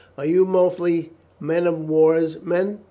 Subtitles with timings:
[0.17, 2.79] "Are you mostly men of war's men?"